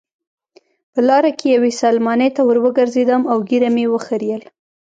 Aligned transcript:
په 0.93 0.99
لاره 1.07 1.31
کې 1.37 1.47
یوې 1.55 1.71
سلمانۍ 1.81 2.29
ته 2.35 2.41
وروګرځېدم 2.49 3.21
او 3.31 3.37
ږیره 3.49 3.69
مې 3.75 3.85
وخریل. 3.93 4.41